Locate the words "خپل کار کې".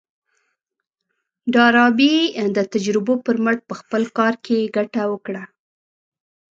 3.79-4.71